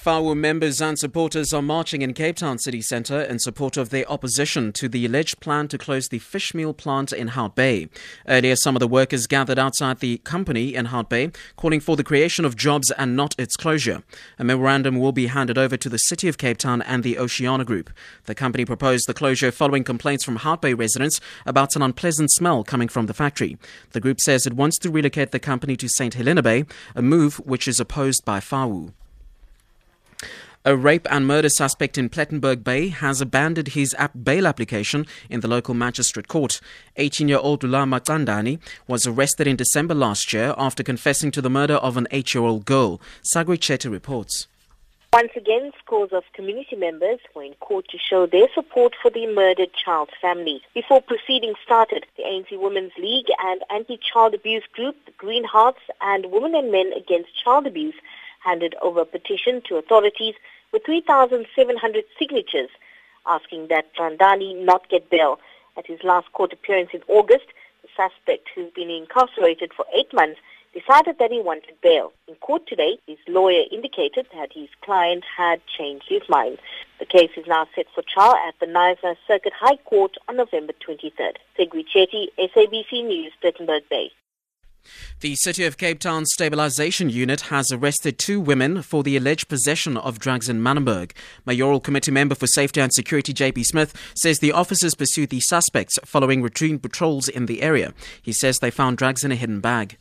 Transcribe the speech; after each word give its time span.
FAWU 0.00 0.36
members 0.36 0.80
and 0.80 0.96
supporters 0.96 1.52
are 1.52 1.60
marching 1.60 2.02
in 2.02 2.14
Cape 2.14 2.36
Town 2.36 2.56
city 2.58 2.80
centre 2.80 3.20
in 3.20 3.40
support 3.40 3.76
of 3.76 3.90
their 3.90 4.08
opposition 4.08 4.72
to 4.74 4.88
the 4.88 5.04
alleged 5.04 5.40
plan 5.40 5.66
to 5.68 5.76
close 5.76 6.06
the 6.06 6.20
fish 6.20 6.54
meal 6.54 6.72
plant 6.72 7.12
in 7.12 7.28
Hout 7.28 7.56
Bay. 7.56 7.88
Earlier, 8.28 8.54
some 8.54 8.76
of 8.76 8.80
the 8.80 8.86
workers 8.86 9.26
gathered 9.26 9.58
outside 9.58 9.98
the 9.98 10.18
company 10.18 10.72
in 10.76 10.86
Hout 10.86 11.10
Bay, 11.10 11.32
calling 11.56 11.80
for 11.80 11.96
the 11.96 12.04
creation 12.04 12.44
of 12.44 12.54
jobs 12.54 12.92
and 12.92 13.16
not 13.16 13.34
its 13.40 13.56
closure. 13.56 14.04
A 14.38 14.44
memorandum 14.44 15.00
will 15.00 15.10
be 15.10 15.26
handed 15.26 15.58
over 15.58 15.76
to 15.76 15.88
the 15.88 15.98
City 15.98 16.28
of 16.28 16.38
Cape 16.38 16.58
Town 16.58 16.80
and 16.82 17.02
the 17.02 17.18
Oceana 17.18 17.64
Group. 17.64 17.90
The 18.26 18.36
company 18.36 18.64
proposed 18.64 19.08
the 19.08 19.14
closure 19.14 19.50
following 19.50 19.82
complaints 19.82 20.24
from 20.24 20.36
Hout 20.36 20.62
Bay 20.62 20.74
residents 20.74 21.20
about 21.44 21.74
an 21.74 21.82
unpleasant 21.82 22.30
smell 22.30 22.62
coming 22.62 22.86
from 22.86 23.06
the 23.06 23.14
factory. 23.14 23.58
The 23.90 24.00
group 24.00 24.20
says 24.20 24.46
it 24.46 24.54
wants 24.54 24.78
to 24.78 24.92
relocate 24.92 25.32
the 25.32 25.40
company 25.40 25.74
to 25.76 25.88
St. 25.88 26.14
Helena 26.14 26.42
Bay, 26.42 26.66
a 26.94 27.02
move 27.02 27.38
which 27.40 27.66
is 27.66 27.80
opposed 27.80 28.24
by 28.24 28.38
FAWU. 28.38 28.92
A 30.68 30.76
rape 30.76 31.06
and 31.10 31.26
murder 31.26 31.48
suspect 31.48 31.96
in 31.96 32.10
Plettenberg 32.10 32.62
Bay 32.62 32.88
has 32.88 33.22
abandoned 33.22 33.68
his 33.68 33.96
bail 34.22 34.46
application 34.46 35.06
in 35.30 35.40
the 35.40 35.48
local 35.48 35.72
magistrate 35.72 36.28
court. 36.28 36.60
18 36.96 37.26
year 37.26 37.38
old 37.38 37.64
Ulama 37.64 38.00
Tandani 38.00 38.60
was 38.86 39.06
arrested 39.06 39.46
in 39.46 39.56
December 39.56 39.94
last 39.94 40.30
year 40.34 40.54
after 40.58 40.82
confessing 40.82 41.30
to 41.30 41.40
the 41.40 41.48
murder 41.48 41.76
of 41.76 41.96
an 41.96 42.06
8 42.10 42.34
year 42.34 42.44
old 42.44 42.66
girl. 42.66 43.00
Sagri 43.34 43.56
Chetty 43.56 43.90
reports. 43.90 44.46
Once 45.10 45.30
again, 45.34 45.72
scores 45.82 46.12
of 46.12 46.22
community 46.34 46.76
members 46.76 47.20
were 47.34 47.44
in 47.44 47.54
court 47.60 47.86
to 47.88 47.96
show 47.96 48.26
their 48.26 48.48
support 48.54 48.92
for 49.00 49.10
the 49.10 49.26
murdered 49.26 49.70
child's 49.72 50.12
family. 50.20 50.60
Before 50.74 51.00
proceedings 51.00 51.56
started, 51.64 52.04
the 52.18 52.24
ANC 52.24 52.60
Women's 52.60 52.92
League 52.98 53.28
and 53.42 53.62
anti-child 53.70 54.34
abuse 54.34 54.64
group, 54.74 54.96
Green 55.16 55.44
Hearts, 55.44 55.80
and 56.02 56.26
Women 56.26 56.54
and 56.54 56.70
Men 56.70 56.92
Against 56.92 57.30
Child 57.42 57.66
Abuse 57.66 57.94
handed 58.40 58.74
over 58.82 59.00
a 59.00 59.06
petition 59.06 59.62
to 59.68 59.76
authorities 59.76 60.34
with 60.72 60.84
3,700 60.84 62.04
signatures 62.18 62.70
asking 63.26 63.68
that 63.68 63.94
Randani 63.96 64.64
not 64.64 64.88
get 64.88 65.10
bail. 65.10 65.38
At 65.76 65.86
his 65.86 66.02
last 66.02 66.32
court 66.32 66.52
appearance 66.52 66.90
in 66.92 67.02
August, 67.08 67.46
the 67.82 67.88
suspect, 67.96 68.48
who's 68.54 68.72
been 68.72 68.90
incarcerated 68.90 69.72
for 69.72 69.84
eight 69.94 70.12
months, 70.12 70.40
decided 70.74 71.18
that 71.18 71.30
he 71.30 71.40
wanted 71.40 71.74
bail. 71.82 72.12
In 72.26 72.34
court 72.36 72.66
today, 72.66 72.98
his 73.06 73.18
lawyer 73.26 73.64
indicated 73.70 74.26
that 74.34 74.52
his 74.52 74.68
client 74.82 75.24
had 75.36 75.60
changed 75.66 76.06
his 76.08 76.22
mind. 76.28 76.58
The 76.98 77.06
case 77.06 77.30
is 77.36 77.46
now 77.46 77.66
set 77.74 77.86
for 77.94 78.02
trial 78.02 78.36
at 78.48 78.54
the 78.60 78.66
Knysna 78.66 79.16
Circuit 79.26 79.52
High 79.58 79.78
Court 79.84 80.16
on 80.28 80.36
November 80.36 80.72
23rd. 80.86 81.36
Segui 81.58 81.84
Chetty, 81.86 82.26
SABC 82.38 83.04
News, 83.06 83.32
Plettenberg 83.42 83.88
Bay. 83.88 84.10
The 85.20 85.34
City 85.36 85.64
of 85.64 85.76
Cape 85.76 85.98
Town 85.98 86.26
Stabilization 86.26 87.10
Unit 87.10 87.42
has 87.42 87.72
arrested 87.72 88.18
two 88.18 88.40
women 88.40 88.82
for 88.82 89.02
the 89.02 89.16
alleged 89.16 89.48
possession 89.48 89.96
of 89.96 90.18
drugs 90.18 90.48
in 90.48 90.60
Manenberg. 90.60 91.12
Mayoral 91.44 91.80
Committee 91.80 92.10
member 92.10 92.34
for 92.34 92.46
Safety 92.46 92.80
and 92.80 92.92
Security 92.92 93.32
JP 93.34 93.64
Smith 93.66 93.94
says 94.14 94.38
the 94.38 94.52
officers 94.52 94.94
pursued 94.94 95.30
the 95.30 95.40
suspects 95.40 95.98
following 96.04 96.42
routine 96.42 96.78
patrols 96.78 97.28
in 97.28 97.46
the 97.46 97.62
area. 97.62 97.92
He 98.22 98.32
says 98.32 98.58
they 98.58 98.70
found 98.70 98.98
drugs 98.98 99.24
in 99.24 99.32
a 99.32 99.36
hidden 99.36 99.60
bag. 99.60 99.96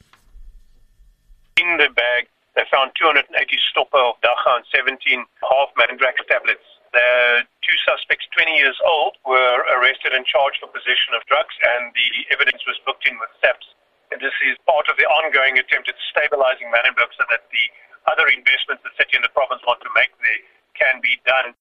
In 1.58 1.78
the 1.78 1.90
bag, 1.96 2.28
they 2.56 2.64
found 2.72 2.92
280 3.00 3.30
stopper 3.70 3.98
of 3.98 4.16
dagga 4.22 4.58
and 4.58 4.66
17 4.74 4.98
half 5.42 5.70
Mandrax 5.78 6.22
tablets. 6.30 6.66
The 6.94 7.46
two 7.62 7.78
suspects, 7.86 8.26
20 8.34 8.58
years 8.58 8.78
old, 8.86 9.18
were 9.26 9.62
arrested 9.78 10.14
and 10.14 10.26
charged 10.26 10.58
for 10.62 10.68
possession 10.74 11.14
of 11.14 11.22
drugs, 11.30 11.54
and 11.62 11.94
the 11.94 12.34
evidence 12.34 12.66
was 12.66 12.80
booked 12.86 13.06
in 13.08 13.20
with 13.20 13.30
SAPS. 13.44 13.77
And 14.18 14.26
this 14.26 14.34
is 14.50 14.58
part 14.66 14.90
of 14.90 14.98
the 14.98 15.06
ongoing 15.06 15.62
attempt 15.62 15.86
at 15.86 15.98
stabilizing 16.10 16.74
Manenberg 16.74 17.14
so 17.14 17.22
that 17.30 17.46
the 17.54 17.66
other 18.10 18.26
investments 18.34 18.82
the 18.82 18.90
city 18.98 19.14
and 19.14 19.22
the 19.22 19.30
province 19.30 19.62
want 19.62 19.78
to 19.86 19.94
make 19.94 20.10
there 20.26 20.42
can 20.74 20.98
be 21.06 21.22
done. 21.22 21.54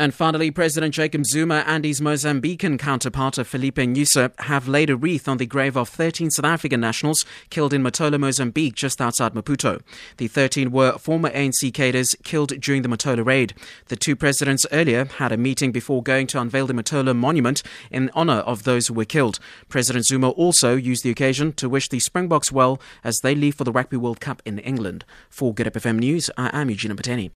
And 0.00 0.14
finally, 0.14 0.52
President 0.52 0.94
Jacob 0.94 1.26
Zuma 1.26 1.64
and 1.66 1.84
his 1.84 2.00
Mozambican 2.00 2.78
counterpart 2.78 3.34
Filipe 3.44 3.74
Nyusi 3.74 4.30
have 4.42 4.68
laid 4.68 4.90
a 4.90 4.96
wreath 4.96 5.26
on 5.26 5.38
the 5.38 5.44
grave 5.44 5.76
of 5.76 5.88
13 5.88 6.30
South 6.30 6.44
African 6.44 6.80
nationals 6.80 7.24
killed 7.50 7.74
in 7.74 7.82
Matola, 7.82 8.16
Mozambique, 8.16 8.76
just 8.76 9.00
outside 9.00 9.34
Maputo. 9.34 9.82
The 10.18 10.28
13 10.28 10.70
were 10.70 10.98
former 10.98 11.30
ANC 11.30 11.74
cadres 11.74 12.14
killed 12.22 12.60
during 12.60 12.82
the 12.82 12.88
Matola 12.88 13.26
raid. 13.26 13.54
The 13.88 13.96
two 13.96 14.14
presidents 14.14 14.64
earlier 14.70 15.06
had 15.06 15.32
a 15.32 15.36
meeting 15.36 15.72
before 15.72 16.00
going 16.00 16.28
to 16.28 16.40
unveil 16.40 16.68
the 16.68 16.74
Matola 16.74 17.16
monument 17.16 17.64
in 17.90 18.08
honor 18.14 18.44
of 18.46 18.62
those 18.62 18.86
who 18.86 18.94
were 18.94 19.04
killed. 19.04 19.40
President 19.68 20.06
Zuma 20.06 20.30
also 20.30 20.76
used 20.76 21.02
the 21.02 21.10
occasion 21.10 21.52
to 21.54 21.68
wish 21.68 21.88
the 21.88 21.98
Springboks 21.98 22.52
well 22.52 22.80
as 23.02 23.18
they 23.24 23.34
leave 23.34 23.56
for 23.56 23.64
the 23.64 23.72
Rugby 23.72 23.96
World 23.96 24.20
Cup 24.20 24.42
in 24.44 24.60
England. 24.60 25.04
For 25.28 25.52
Good 25.52 25.66
FM 25.66 25.98
News, 25.98 26.30
I 26.36 26.50
am 26.56 26.70
Eugene 26.70 26.94
Pateni. 26.94 27.26